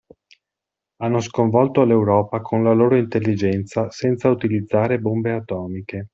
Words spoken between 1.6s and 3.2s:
l'Europa con la loro